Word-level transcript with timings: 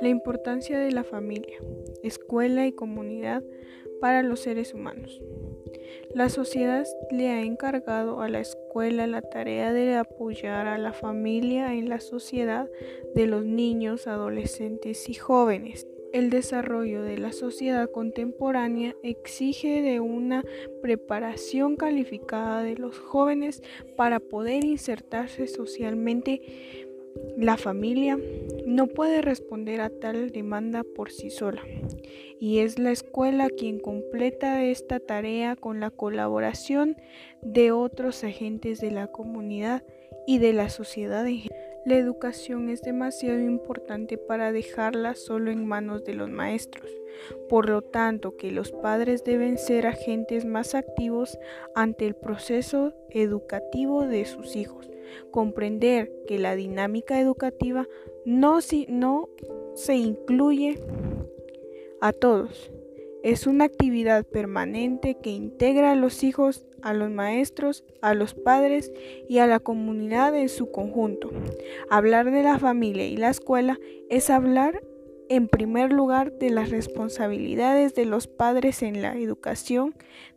La 0.00 0.08
importancia 0.08 0.78
de 0.78 0.90
la 0.92 1.04
familia, 1.04 1.58
escuela 2.02 2.66
y 2.66 2.72
comunidad 2.72 3.42
para 4.00 4.22
los 4.22 4.40
seres 4.40 4.74
humanos. 4.74 5.20
La 6.14 6.28
sociedad 6.28 6.86
le 7.10 7.30
ha 7.30 7.42
encargado 7.42 8.20
a 8.20 8.28
la 8.28 8.40
escuela 8.40 9.06
la 9.06 9.22
tarea 9.22 9.72
de 9.72 9.94
apoyar 9.96 10.66
a 10.66 10.78
la 10.78 10.92
familia 10.92 11.74
en 11.74 11.88
la 11.88 12.00
sociedad 12.00 12.68
de 13.14 13.26
los 13.26 13.44
niños, 13.44 14.06
adolescentes 14.06 15.08
y 15.08 15.14
jóvenes. 15.14 15.86
El 16.12 16.28
desarrollo 16.28 17.02
de 17.02 17.16
la 17.16 17.32
sociedad 17.32 17.90
contemporánea 17.90 18.94
exige 19.02 19.80
de 19.80 20.00
una 20.00 20.44
preparación 20.82 21.76
calificada 21.76 22.62
de 22.62 22.76
los 22.76 22.98
jóvenes 22.98 23.62
para 23.96 24.20
poder 24.20 24.64
insertarse 24.64 25.46
socialmente. 25.46 26.42
La 27.36 27.56
familia 27.56 28.18
no 28.66 28.86
puede 28.86 29.22
responder 29.22 29.80
a 29.80 29.90
tal 29.90 30.30
demanda 30.30 30.82
por 30.82 31.10
sí 31.10 31.30
sola 31.30 31.62
y 32.42 32.58
es 32.58 32.78
la 32.78 32.90
escuela 32.90 33.48
quien 33.48 33.78
completa 33.78 34.64
esta 34.64 34.98
tarea 34.98 35.54
con 35.54 35.78
la 35.78 35.90
colaboración 35.90 36.96
de 37.40 37.70
otros 37.70 38.24
agentes 38.24 38.80
de 38.80 38.90
la 38.90 39.06
comunidad 39.06 39.84
y 40.26 40.38
de 40.38 40.52
la 40.52 40.68
sociedad 40.68 41.26
en 41.26 41.38
general. 41.38 41.61
La 41.84 41.96
educación 41.96 42.68
es 42.68 42.80
demasiado 42.82 43.40
importante 43.40 44.16
para 44.16 44.52
dejarla 44.52 45.14
solo 45.14 45.50
en 45.50 45.66
manos 45.66 46.04
de 46.04 46.14
los 46.14 46.30
maestros. 46.30 46.90
Por 47.48 47.68
lo 47.68 47.82
tanto, 47.82 48.36
que 48.36 48.52
los 48.52 48.70
padres 48.70 49.24
deben 49.24 49.58
ser 49.58 49.86
agentes 49.86 50.44
más 50.44 50.74
activos 50.74 51.38
ante 51.74 52.06
el 52.06 52.14
proceso 52.14 52.94
educativo 53.10 54.06
de 54.06 54.24
sus 54.26 54.54
hijos. 54.54 54.88
Comprender 55.30 56.12
que 56.26 56.38
la 56.38 56.54
dinámica 56.54 57.20
educativa 57.20 57.88
no, 58.24 58.60
no 58.88 59.28
se 59.74 59.96
incluye 59.96 60.78
a 62.00 62.12
todos 62.12 62.70
es 63.22 63.46
una 63.46 63.64
actividad 63.64 64.24
permanente 64.24 65.16
que 65.22 65.30
integra 65.30 65.92
a 65.92 65.96
los 65.96 66.24
hijos, 66.24 66.66
a 66.82 66.92
los 66.92 67.10
maestros, 67.10 67.84
a 68.00 68.14
los 68.14 68.34
padres 68.34 68.92
y 69.28 69.38
a 69.38 69.46
la 69.46 69.60
comunidad 69.60 70.36
en 70.36 70.48
su 70.48 70.70
conjunto. 70.70 71.30
Hablar 71.90 72.30
de 72.30 72.42
la 72.42 72.58
familia 72.58 73.06
y 73.06 73.16
la 73.16 73.30
escuela 73.30 73.78
es 74.10 74.30
hablar 74.30 74.82
en 75.28 75.48
primer 75.48 75.92
lugar 75.92 76.32
de 76.32 76.50
las 76.50 76.70
responsabilidades 76.70 77.94
de 77.94 78.04
los 78.04 78.26
padres 78.26 78.82
en 78.82 79.00
la 79.00 79.14
educación 79.14 79.94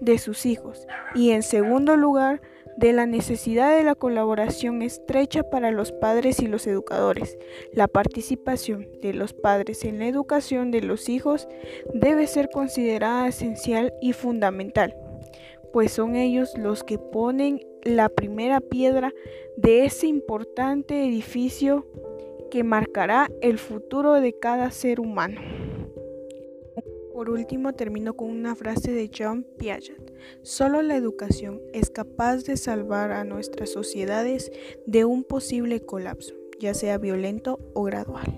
de 0.00 0.18
sus 0.18 0.46
hijos 0.46 0.86
y 1.14 1.32
en 1.32 1.42
segundo 1.42 1.96
lugar 1.96 2.40
de 2.78 2.92
la 2.92 3.06
necesidad 3.06 3.76
de 3.76 3.82
la 3.82 3.96
colaboración 3.96 4.82
estrecha 4.82 5.42
para 5.42 5.72
los 5.72 5.90
padres 5.90 6.38
y 6.40 6.46
los 6.46 6.66
educadores. 6.68 7.36
La 7.72 7.88
participación 7.88 8.88
de 9.02 9.12
los 9.14 9.32
padres 9.32 9.84
en 9.84 9.98
la 9.98 10.06
educación 10.06 10.70
de 10.70 10.82
los 10.82 11.08
hijos 11.08 11.48
debe 11.92 12.28
ser 12.28 12.50
considerada 12.50 13.26
esencial 13.26 13.92
y 14.00 14.12
fundamental, 14.12 14.94
pues 15.72 15.90
son 15.90 16.14
ellos 16.14 16.56
los 16.56 16.84
que 16.84 16.98
ponen 16.98 17.66
la 17.82 18.08
primera 18.08 18.60
piedra 18.60 19.12
de 19.56 19.84
ese 19.84 20.06
importante 20.06 21.04
edificio 21.04 21.84
que 22.48 22.62
marcará 22.62 23.28
el 23.40 23.58
futuro 23.58 24.14
de 24.14 24.38
cada 24.38 24.70
ser 24.70 25.00
humano. 25.00 25.67
Por 27.18 27.30
último, 27.30 27.72
termino 27.72 28.14
con 28.14 28.30
una 28.30 28.54
frase 28.54 28.92
de 28.92 29.10
John 29.12 29.44
Piaget. 29.58 30.14
Solo 30.42 30.82
la 30.82 30.94
educación 30.94 31.60
es 31.72 31.90
capaz 31.90 32.44
de 32.44 32.56
salvar 32.56 33.10
a 33.10 33.24
nuestras 33.24 33.70
sociedades 33.70 34.52
de 34.86 35.04
un 35.04 35.24
posible 35.24 35.80
colapso, 35.80 36.36
ya 36.60 36.74
sea 36.74 36.96
violento 36.96 37.58
o 37.74 37.82
gradual. 37.82 38.36